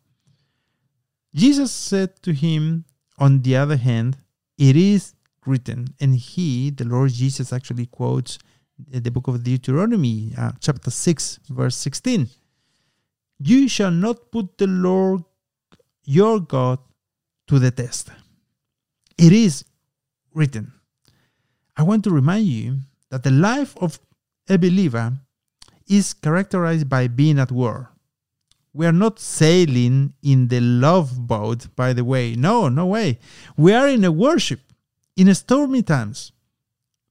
Jesus 1.33 1.71
said 1.71 2.21
to 2.23 2.33
him, 2.33 2.85
on 3.17 3.41
the 3.41 3.55
other 3.55 3.77
hand, 3.77 4.17
it 4.57 4.75
is 4.75 5.13
written. 5.45 5.87
And 5.99 6.15
he, 6.15 6.69
the 6.69 6.85
Lord 6.85 7.11
Jesus, 7.11 7.53
actually 7.53 7.87
quotes 7.87 8.37
the 8.87 9.11
book 9.11 9.27
of 9.27 9.43
Deuteronomy, 9.43 10.33
uh, 10.37 10.51
chapter 10.59 10.91
6, 10.91 11.39
verse 11.49 11.75
16. 11.77 12.27
You 13.39 13.67
shall 13.67 13.91
not 13.91 14.31
put 14.31 14.57
the 14.57 14.67
Lord 14.67 15.23
your 16.05 16.39
God 16.39 16.79
to 17.47 17.59
the 17.59 17.71
test. 17.71 18.09
It 19.17 19.33
is 19.33 19.65
written. 20.33 20.73
I 21.75 21.83
want 21.83 22.03
to 22.03 22.11
remind 22.11 22.45
you 22.45 22.79
that 23.09 23.23
the 23.23 23.31
life 23.31 23.75
of 23.77 23.99
a 24.49 24.57
believer 24.57 25.13
is 25.87 26.13
characterized 26.13 26.89
by 26.89 27.07
being 27.07 27.39
at 27.39 27.51
war. 27.51 27.91
We 28.73 28.87
are 28.87 28.91
not 28.91 29.19
sailing 29.19 30.13
in 30.23 30.47
the 30.47 30.59
love 30.59 31.27
boat, 31.27 31.67
by 31.75 31.93
the 31.93 32.03
way. 32.03 32.35
No, 32.35 32.69
no 32.69 32.87
way. 32.87 33.19
We 33.55 33.73
are 33.73 33.87
in 33.87 34.03
a 34.03 34.11
worship 34.11 34.61
in 35.15 35.33
stormy 35.35 35.83
times 35.83 36.31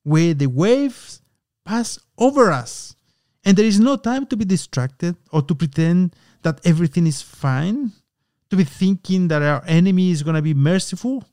where 0.03 0.35
the 0.35 0.49
waves 0.49 1.23
pass 1.65 2.01
over 2.19 2.51
us 2.51 2.97
and 3.45 3.57
there 3.57 3.65
is 3.65 3.81
no 3.81 3.97
time 3.97 4.27
to 4.27 4.37
be 4.37 4.45
distracted 4.45 5.17
or 5.31 5.43
to 5.43 5.55
pretend 5.55 6.15
that 6.43 6.61
everything 6.65 7.07
is 7.07 7.23
fine, 7.23 7.93
to 8.51 8.57
be 8.57 8.65
thinking 8.65 9.29
that 9.29 9.43
our 9.43 9.63
enemy 9.67 10.11
is 10.11 10.23
going 10.23 10.37
to 10.37 10.43
be 10.43 10.55
merciful. 10.55 11.25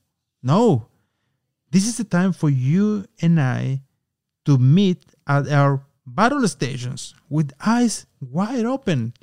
No. 0.42 0.88
This 1.72 1.88
is 1.88 1.98
the 1.98 2.04
time 2.04 2.34
for 2.34 2.50
you 2.50 3.06
and 3.22 3.40
I 3.40 3.82
to 4.46 4.58
meet 4.58 5.04
at 5.28 5.48
our 5.50 5.86
battle 6.06 6.48
stations 6.48 7.14
with 7.30 7.52
eyes 7.64 8.08
wide 8.20 8.66
open 8.66 9.14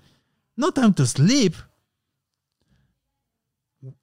no 0.57 0.71
time 0.71 0.95
to 0.95 1.07
sleep. 1.07 1.55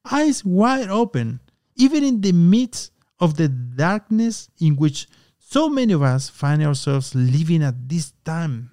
Eyes 0.10 0.46
wide 0.46 0.90
open, 0.90 1.40
even 1.76 2.04
in 2.04 2.22
the 2.22 2.32
midst 2.32 2.92
of 3.20 3.36
the 3.38 3.48
darkness 3.48 4.50
in 4.60 4.76
which 4.76 5.08
so 5.40 5.68
many 5.68 5.94
of 5.94 6.02
us 6.02 6.30
find 6.30 6.64
ourselves 6.64 7.16
living 7.16 7.64
at 7.64 7.90
this 7.90 8.14
time. 8.24 8.72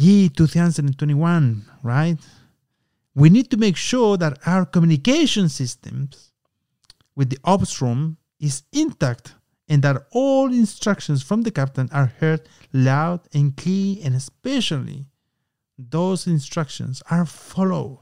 Ye 0.00 0.28
2021, 0.28 1.64
right? 1.82 2.18
We 3.16 3.30
need 3.30 3.50
to 3.50 3.56
make 3.56 3.76
sure 3.76 4.16
that 4.16 4.38
our 4.46 4.64
communication 4.64 5.48
systems 5.48 6.30
with 7.16 7.30
the 7.30 7.38
ops 7.42 7.82
room 7.82 8.16
is 8.38 8.62
intact 8.72 9.34
and 9.68 9.82
that 9.82 10.06
all 10.12 10.52
instructions 10.52 11.24
from 11.24 11.42
the 11.42 11.50
captain 11.50 11.88
are 11.90 12.12
heard 12.20 12.48
loud 12.72 13.22
and 13.34 13.56
clear 13.56 13.96
and 14.04 14.14
especially 14.14 15.06
those 15.76 16.28
instructions 16.28 17.02
are 17.10 17.26
followed. 17.26 17.98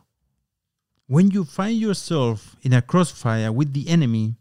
When 1.07 1.31
you 1.31 1.47
find 1.47 1.79
yourself 1.79 2.57
in 2.61 2.75
a 2.75 2.83
crossfire 2.83 3.51
with 3.51 3.73
the 3.73 3.89
enemy, 3.89 4.37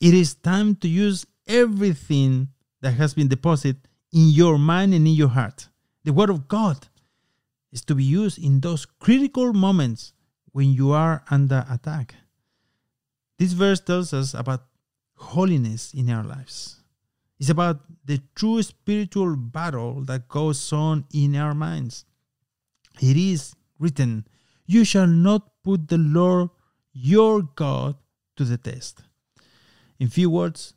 it 0.00 0.14
is 0.14 0.36
time 0.36 0.76
to 0.76 0.86
use 0.86 1.26
everything 1.48 2.50
that 2.80 2.92
has 2.92 3.12
been 3.12 3.26
deposited 3.26 3.88
in 4.12 4.28
your 4.28 4.56
mind 4.56 4.94
and 4.94 5.04
in 5.04 5.14
your 5.14 5.30
heart. 5.30 5.68
The 6.04 6.12
Word 6.12 6.30
of 6.30 6.46
God 6.46 6.88
is 7.72 7.84
to 7.86 7.94
be 7.94 8.04
used 8.04 8.38
in 8.38 8.60
those 8.60 8.86
critical 8.86 9.52
moments 9.52 10.12
when 10.52 10.72
you 10.72 10.92
are 10.92 11.24
under 11.30 11.64
attack. 11.70 12.14
This 13.38 13.52
verse 13.52 13.80
tells 13.80 14.12
us 14.12 14.34
about 14.34 14.62
holiness 15.14 15.94
in 15.94 16.10
our 16.10 16.22
lives. 16.22 16.76
It's 17.40 17.50
about 17.50 17.80
the 18.04 18.20
true 18.34 18.62
spiritual 18.62 19.34
battle 19.36 20.04
that 20.04 20.28
goes 20.28 20.72
on 20.72 21.06
in 21.12 21.34
our 21.34 21.54
minds. 21.54 22.04
It 23.00 23.16
is 23.16 23.56
written, 23.78 24.26
You 24.66 24.84
shall 24.84 25.06
not 25.06 25.62
put 25.64 25.88
the 25.88 25.98
Lord 25.98 26.50
your 26.92 27.42
God 27.42 27.96
to 28.36 28.44
the 28.44 28.58
test. 28.58 29.02
In 29.98 30.08
few 30.08 30.30
words, 30.30 30.74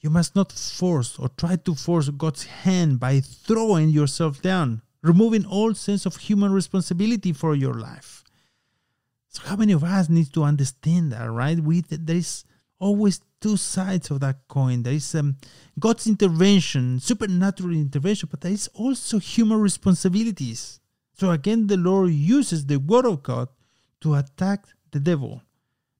you 0.00 0.10
must 0.10 0.34
not 0.34 0.50
force 0.50 1.18
or 1.18 1.28
try 1.28 1.56
to 1.56 1.74
force 1.74 2.08
God's 2.08 2.44
hand 2.44 2.98
by 2.98 3.20
throwing 3.20 3.90
yourself 3.90 4.42
down, 4.42 4.82
removing 5.02 5.44
all 5.44 5.74
sense 5.74 6.06
of 6.06 6.16
human 6.16 6.52
responsibility 6.52 7.32
for 7.32 7.54
your 7.54 7.74
life. 7.74 8.24
So 9.28 9.42
how 9.44 9.56
many 9.56 9.72
of 9.72 9.82
us 9.82 10.08
need 10.08 10.32
to 10.34 10.44
understand 10.44 11.12
that, 11.12 11.30
right? 11.30 11.58
We 11.58 11.80
there 11.80 12.16
is 12.16 12.44
always 12.78 13.20
two 13.40 13.56
sides 13.56 14.10
of 14.10 14.20
that 14.20 14.46
coin. 14.48 14.82
There 14.82 14.92
is 14.92 15.14
um, 15.14 15.36
God's 15.78 16.06
intervention, 16.06 17.00
supernatural 17.00 17.72
intervention, 17.72 18.28
but 18.30 18.40
there 18.40 18.52
is 18.52 18.68
also 18.74 19.18
human 19.18 19.60
responsibilities. 19.60 20.80
So 21.14 21.30
again, 21.30 21.66
the 21.66 21.76
Lord 21.76 22.10
uses 22.10 22.66
the 22.66 22.78
word 22.78 23.06
of 23.06 23.22
God 23.22 23.48
to 24.00 24.14
attack 24.14 24.64
the 24.90 25.00
devil. 25.00 25.42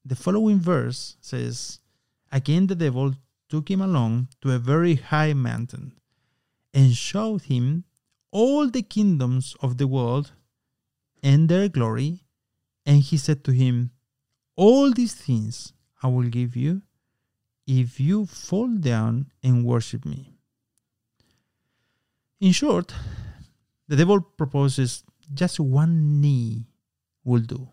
The 0.04 0.16
following 0.16 0.58
verse 0.58 1.16
says, 1.20 1.78
Again, 2.30 2.66
the 2.66 2.74
devil 2.74 3.14
took 3.48 3.70
him 3.70 3.80
along 3.80 4.28
to 4.40 4.52
a 4.52 4.58
very 4.58 4.96
high 4.96 5.32
mountain 5.32 5.92
and 6.74 6.94
showed 6.94 7.42
him 7.42 7.84
all 8.32 8.68
the 8.68 8.82
kingdoms 8.82 9.54
of 9.60 9.78
the 9.78 9.86
world 9.86 10.32
and 11.22 11.48
their 11.48 11.68
glory. 11.68 12.24
And 12.84 13.00
he 13.00 13.16
said 13.16 13.44
to 13.44 13.52
him, 13.52 13.92
All 14.56 14.90
these 14.90 15.14
things 15.14 15.72
I 16.02 16.08
will 16.08 16.28
give 16.28 16.56
you 16.56 16.82
if 17.66 18.00
you 18.00 18.26
fall 18.26 18.66
down 18.66 19.30
and 19.42 19.64
worship 19.64 20.04
me. 20.04 20.34
In 22.40 22.50
short, 22.50 22.92
the 23.86 23.94
devil 23.94 24.20
proposes 24.20 25.04
just 25.32 25.60
one 25.60 26.20
knee 26.20 26.66
will 27.24 27.40
do. 27.40 27.68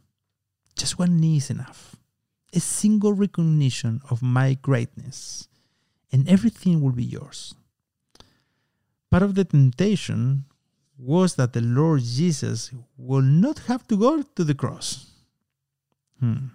Just 0.75 0.99
one 0.99 1.19
knee 1.19 1.37
is 1.37 1.49
enough. 1.49 1.95
A 2.53 2.59
single 2.59 3.13
recognition 3.13 4.01
of 4.09 4.21
my 4.21 4.53
greatness 4.53 5.47
and 6.11 6.27
everything 6.29 6.81
will 6.81 6.91
be 6.91 7.03
yours. 7.03 7.55
Part 9.09 9.23
of 9.23 9.35
the 9.35 9.45
temptation 9.45 10.45
was 10.99 11.35
that 11.35 11.53
the 11.53 11.61
Lord 11.61 12.01
Jesus 12.01 12.71
will 12.97 13.21
not 13.21 13.59
have 13.59 13.87
to 13.87 13.97
go 13.97 14.21
to 14.21 14.43
the 14.43 14.53
cross. 14.53 15.11
Hmm. 16.19 16.47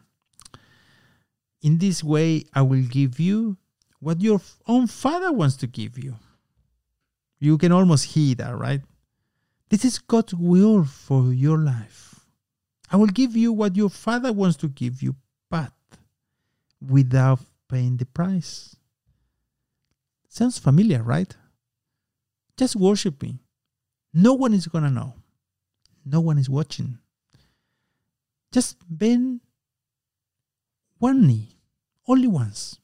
In 1.63 1.79
this 1.79 2.05
way, 2.05 2.45
I 2.53 2.61
will 2.61 2.83
give 2.83 3.19
you 3.19 3.57
what 4.01 4.21
your 4.21 4.43
own 4.67 4.87
Father 4.87 5.33
wants 5.33 5.57
to 5.57 5.67
give 5.67 5.99
you. 5.99 6.17
You 7.41 7.57
can 7.57 7.73
almost 7.73 8.05
hear 8.05 8.35
that, 8.35 8.57
right? 8.57 8.83
This 9.71 9.85
is 9.85 9.99
God's 9.99 10.35
will 10.35 10.85
for 10.85 11.33
your 11.33 11.57
life. 11.57 12.21
I 12.91 12.97
will 12.97 13.07
give 13.07 13.35
you 13.35 13.51
what 13.51 13.77
your 13.77 13.89
Father 13.89 14.31
wants 14.31 14.59
to 14.59 14.69
give 14.69 15.03
you, 15.03 15.17
but 15.51 15.73
without 16.87 17.41
paying 17.71 17.97
the 17.97 18.05
price. 18.05 18.77
Sounds 20.29 20.59
familiar, 20.59 21.03
right? 21.03 21.35
Just 22.59 22.77
worship 22.77 23.23
me. 23.23 23.39
No 24.15 24.33
one 24.33 24.55
is 24.55 24.69
going 24.69 24.85
to 24.85 24.91
know. 24.91 25.15
No 26.07 26.21
one 26.21 26.39
is 26.39 26.49
watching. 26.49 26.99
Just 28.53 28.77
bend 28.89 29.41
one 30.99 31.27
knee, 31.27 31.59
only 32.07 32.29
once. 32.29 32.79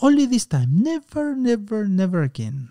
Only 0.00 0.24
this 0.24 0.46
time. 0.46 0.82
Never, 0.82 1.34
never, 1.34 1.86
never 1.86 2.22
again. 2.22 2.70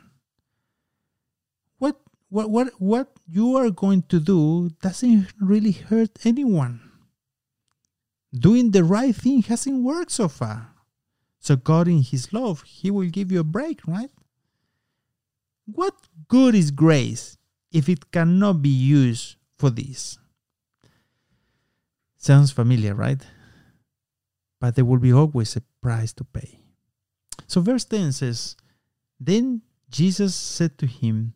What 1.78 2.02
what 2.30 2.50
what 2.50 2.70
what 2.80 3.12
you 3.28 3.56
are 3.58 3.70
going 3.70 4.04
to 4.10 4.20
do 4.20 4.72
doesn't 4.82 5.28
really 5.40 5.72
hurt 5.72 6.26
anyone. 6.26 6.82
Doing 8.34 8.72
the 8.72 8.84
right 8.84 9.16
thing 9.16 9.44
hasn't 9.44 9.84
worked 9.84 10.12
so 10.12 10.28
far. 10.28 10.74
So 11.40 11.56
God 11.56 11.88
in 11.88 12.02
his 12.02 12.34
love, 12.34 12.64
he 12.64 12.90
will 12.90 13.10
give 13.10 13.32
you 13.32 13.40
a 13.40 13.44
break, 13.44 13.86
right? 13.88 14.10
What 15.66 15.94
good 16.28 16.56
is 16.56 16.72
grace 16.72 17.38
if 17.72 17.90
it 17.90 18.12
cannot 18.12 18.62
be 18.62 18.70
used 18.70 19.36
for 19.58 19.70
this? 19.70 20.18
Sounds 22.18 22.52
familiar, 22.52 22.94
right? 22.94 23.22
But 24.60 24.76
there 24.76 24.86
will 24.86 25.00
be 25.00 25.14
always 25.14 25.56
a 25.56 25.62
price 25.82 26.14
to 26.14 26.24
pay. 26.24 26.60
So 27.48 27.62
verse 27.62 27.86
10 27.86 28.12
says, 28.14 28.56
Then 29.20 29.62
Jesus 29.90 30.36
said 30.36 30.78
to 30.80 30.88
him, 30.88 31.34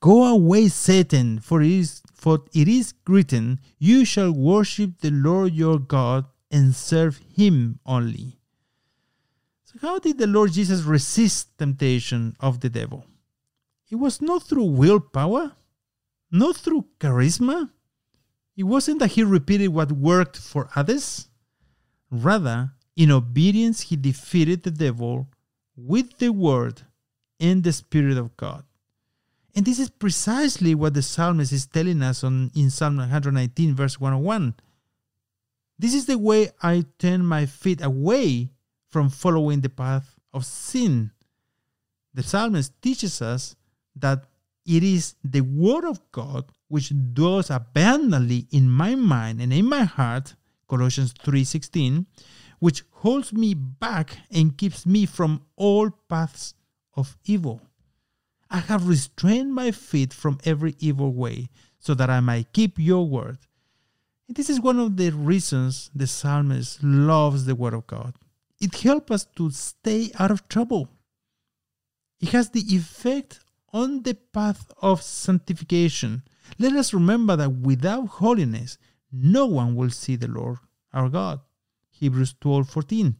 Go 0.00 0.24
away, 0.24 0.68
Satan, 0.68 1.40
for 1.40 1.60
it 1.60 1.70
is 1.70 2.02
for 2.14 2.40
it 2.52 2.68
is 2.68 2.94
written, 3.06 3.60
You 3.78 4.04
shall 4.04 4.32
worship 4.32 4.98
the 5.00 5.10
Lord 5.10 5.54
your 5.54 5.78
God 5.78 6.26
and 6.50 6.74
serve 6.74 7.18
him 7.36 7.80
only. 7.86 8.38
So, 9.64 9.78
how 9.80 9.98
did 9.98 10.18
the 10.18 10.26
Lord 10.26 10.52
Jesus 10.52 10.82
resist 10.82 11.56
temptation 11.58 12.34
of 12.40 12.60
the 12.60 12.68
devil? 12.68 13.06
It 13.90 13.96
was 13.96 14.22
not 14.22 14.44
through 14.44 14.64
willpower, 14.64 15.52
not 16.30 16.56
through 16.56 16.86
charisma. 17.00 17.70
It 18.56 18.62
wasn't 18.62 19.00
that 19.00 19.12
he 19.12 19.24
repeated 19.24 19.68
what 19.68 19.90
worked 19.90 20.36
for 20.36 20.70
others. 20.76 21.28
Rather, 22.10 22.72
in 22.96 23.10
obedience, 23.10 23.80
he 23.82 23.96
defeated 23.96 24.62
the 24.62 24.70
devil 24.70 25.28
with 25.76 26.18
the 26.18 26.30
word 26.30 26.82
and 27.40 27.64
the 27.64 27.72
Spirit 27.72 28.16
of 28.18 28.36
God. 28.36 28.64
And 29.54 29.66
this 29.66 29.80
is 29.80 29.90
precisely 29.90 30.74
what 30.74 30.94
the 30.94 31.02
psalmist 31.02 31.52
is 31.52 31.66
telling 31.66 32.02
us 32.02 32.22
on, 32.22 32.50
in 32.54 32.70
Psalm 32.70 32.98
119, 32.98 33.74
verse 33.74 33.98
101. 33.98 34.54
This 35.78 35.94
is 35.94 36.06
the 36.06 36.18
way 36.18 36.50
I 36.62 36.84
turn 36.98 37.24
my 37.24 37.46
feet 37.46 37.82
away 37.82 38.50
from 38.88 39.08
following 39.08 39.62
the 39.62 39.68
path 39.68 40.18
of 40.32 40.44
sin. 40.44 41.10
The 42.14 42.22
psalmist 42.22 42.80
teaches 42.82 43.22
us 43.22 43.56
that 43.96 44.24
it 44.66 44.82
is 44.82 45.14
the 45.24 45.40
word 45.40 45.84
of 45.84 46.00
God 46.12 46.50
which 46.68 46.92
dwells 47.12 47.50
abundantly 47.50 48.46
in 48.50 48.70
my 48.70 48.94
mind 48.94 49.40
and 49.40 49.52
in 49.52 49.66
my 49.66 49.84
heart, 49.84 50.36
Colossians 50.68 51.12
3:16, 51.12 52.06
which 52.60 52.84
holds 52.90 53.32
me 53.32 53.54
back 53.54 54.18
and 54.30 54.56
keeps 54.56 54.86
me 54.86 55.06
from 55.06 55.42
all 55.56 55.90
paths 56.08 56.54
of 56.94 57.16
evil. 57.24 57.60
I 58.50 58.58
have 58.58 58.88
restrained 58.88 59.54
my 59.54 59.70
feet 59.70 60.12
from 60.12 60.38
every 60.44 60.76
evil 60.78 61.12
way, 61.12 61.48
so 61.78 61.94
that 61.94 62.10
I 62.10 62.20
might 62.20 62.52
keep 62.52 62.78
your 62.78 63.08
word. 63.08 63.38
And 64.28 64.36
this 64.36 64.50
is 64.50 64.60
one 64.60 64.78
of 64.78 64.96
the 64.96 65.10
reasons 65.10 65.90
the 65.94 66.06
psalmist 66.06 66.82
loves 66.84 67.46
the 67.46 67.54
word 67.54 67.74
of 67.74 67.86
God. 67.86 68.14
It 68.60 68.76
helps 68.76 69.10
us 69.10 69.26
to 69.36 69.50
stay 69.50 70.12
out 70.18 70.30
of 70.30 70.46
trouble. 70.48 70.88
It 72.20 72.28
has 72.28 72.50
the 72.50 72.60
effect 72.60 73.40
on 73.72 74.02
the 74.02 74.14
path 74.14 74.70
of 74.82 75.02
sanctification. 75.02 76.22
Let 76.58 76.72
us 76.74 76.92
remember 76.92 77.36
that 77.36 77.50
without 77.50 78.06
holiness, 78.06 78.78
no 79.12 79.46
one 79.46 79.74
will 79.74 79.90
see 79.90 80.16
the 80.16 80.28
Lord 80.28 80.58
our 80.92 81.08
God. 81.08 81.40
Hebrews 81.90 82.34
12 82.40 82.68
14. 82.68 83.16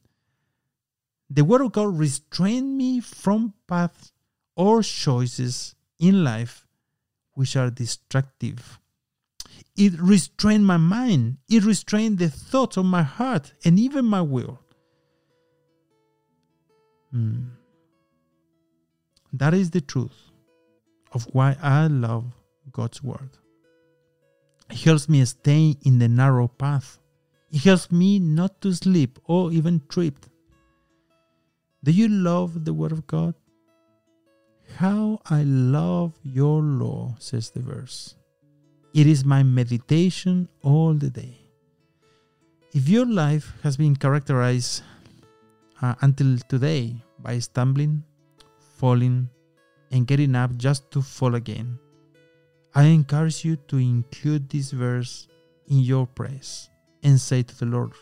The 1.28 1.44
Word 1.44 1.60
of 1.60 1.72
God 1.72 1.96
restrained 1.96 2.76
me 2.76 3.00
from 3.00 3.54
paths 3.68 4.12
or 4.56 4.82
choices 4.82 5.74
in 5.98 6.24
life 6.24 6.66
which 7.34 7.56
are 7.56 7.70
destructive. 7.70 8.78
It 9.76 9.98
restrained 10.00 10.66
my 10.66 10.76
mind, 10.76 11.38
it 11.48 11.64
restrained 11.64 12.18
the 12.18 12.28
thoughts 12.28 12.76
of 12.76 12.84
my 12.84 13.02
heart 13.02 13.52
and 13.64 13.78
even 13.78 14.04
my 14.04 14.20
will. 14.20 14.58
Mm. 17.14 17.50
That 19.32 19.54
is 19.54 19.70
the 19.70 19.80
truth 19.80 20.29
of 21.12 21.26
why 21.32 21.56
I 21.62 21.86
love 21.86 22.24
God's 22.72 23.02
Word. 23.02 23.30
It 24.70 24.78
helps 24.78 25.08
me 25.08 25.24
stay 25.24 25.76
in 25.84 25.98
the 25.98 26.08
narrow 26.08 26.48
path. 26.48 26.98
It 27.50 27.62
helps 27.64 27.90
me 27.90 28.18
not 28.18 28.60
to 28.60 28.72
slip 28.72 29.18
or 29.24 29.52
even 29.52 29.82
trip. 29.88 30.26
Do 31.82 31.90
you 31.90 32.08
love 32.08 32.64
the 32.64 32.74
Word 32.74 32.92
of 32.92 33.06
God? 33.06 33.34
How 34.76 35.20
I 35.26 35.42
love 35.42 36.12
your 36.22 36.62
law, 36.62 37.16
says 37.18 37.50
the 37.50 37.60
verse. 37.60 38.14
It 38.94 39.06
is 39.06 39.24
my 39.24 39.42
meditation 39.42 40.48
all 40.62 40.94
the 40.94 41.10
day. 41.10 41.38
If 42.72 42.88
your 42.88 43.06
life 43.06 43.52
has 43.62 43.76
been 43.76 43.96
characterized 43.96 44.82
uh, 45.82 45.94
until 46.02 46.38
today 46.48 47.02
by 47.18 47.40
stumbling, 47.40 48.04
falling, 48.78 49.28
and 49.90 50.06
getting 50.06 50.34
up 50.34 50.56
just 50.56 50.90
to 50.92 51.02
fall 51.02 51.34
again. 51.34 51.78
I 52.74 52.84
encourage 52.84 53.44
you 53.44 53.56
to 53.56 53.78
include 53.78 54.48
this 54.48 54.70
verse 54.70 55.26
in 55.66 55.80
your 55.80 56.06
prayers 56.06 56.70
and 57.02 57.20
say 57.20 57.42
to 57.42 57.58
the 57.58 57.66
Lord, 57.66 57.92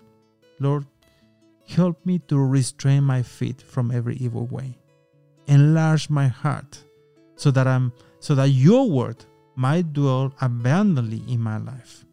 Lord, 0.61 0.87
help 1.67 2.05
me 2.05 2.19
to 2.29 2.39
restrain 2.39 3.05
my 3.05 3.23
feet 3.23 3.63
from 3.63 3.91
every 3.91 4.17
evil 4.17 4.47
way. 4.47 4.79
Enlarge 5.47 6.11
my 6.11 6.27
heart 6.27 6.85
so 7.37 7.51
that 7.51 7.67
I'm 7.67 7.93
so 8.21 8.35
that 8.35 8.49
your 8.49 8.91
word 8.91 9.25
might 9.55 9.93
dwell 9.93 10.33
abundantly 10.41 11.23
in 11.29 11.41
my 11.41 11.57
life. 11.57 12.05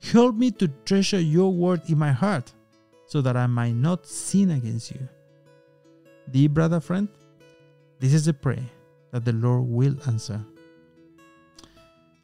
Help 0.00 0.36
me 0.36 0.50
to 0.52 0.68
treasure 0.84 1.20
your 1.20 1.52
word 1.52 1.82
in 1.88 1.98
my 1.98 2.12
heart 2.12 2.52
so 3.06 3.20
that 3.20 3.36
I 3.36 3.46
might 3.46 3.74
not 3.74 4.06
sin 4.06 4.50
against 4.52 4.92
you. 4.92 5.08
Dear 6.30 6.48
brother 6.48 6.80
friend, 6.80 7.08
this 7.98 8.14
is 8.14 8.28
a 8.28 8.34
prayer 8.34 8.64
that 9.12 9.24
the 9.24 9.32
Lord 9.32 9.66
will 9.66 9.96
answer. 10.06 10.40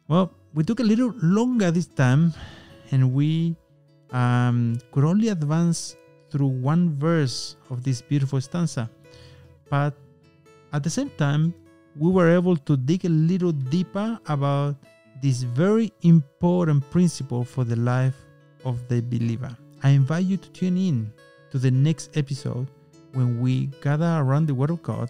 Well, 0.07 0.31
we 0.53 0.63
took 0.63 0.79
a 0.79 0.83
little 0.83 1.13
longer 1.21 1.71
this 1.71 1.87
time 1.87 2.33
and 2.91 3.13
we 3.13 3.55
um, 4.11 4.77
could 4.91 5.03
only 5.03 5.29
advance 5.29 5.95
through 6.29 6.47
one 6.47 6.97
verse 6.97 7.55
of 7.69 7.83
this 7.83 8.01
beautiful 8.01 8.39
stanza. 8.41 8.89
But 9.69 9.95
at 10.73 10.83
the 10.83 10.89
same 10.89 11.09
time, 11.17 11.53
we 11.97 12.11
were 12.11 12.29
able 12.29 12.57
to 12.57 12.77
dig 12.77 13.05
a 13.05 13.09
little 13.09 13.51
deeper 13.51 14.19
about 14.27 14.75
this 15.21 15.43
very 15.43 15.91
important 16.01 16.89
principle 16.91 17.43
for 17.43 17.63
the 17.63 17.75
life 17.75 18.15
of 18.65 18.87
the 18.89 19.01
believer. 19.01 19.55
I 19.83 19.89
invite 19.89 20.25
you 20.25 20.37
to 20.37 20.49
tune 20.49 20.77
in 20.77 21.11
to 21.51 21.57
the 21.57 21.71
next 21.71 22.17
episode 22.17 22.67
when 23.13 23.39
we 23.39 23.67
gather 23.81 24.17
around 24.19 24.47
the 24.47 24.55
Word 24.55 24.71
of 24.71 24.83
God. 24.83 25.09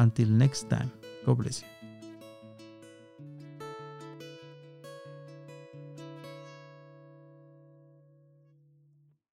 Until 0.00 0.28
next 0.28 0.70
time, 0.70 0.90
God 1.26 1.38
bless 1.38 1.60
you. 1.60 1.79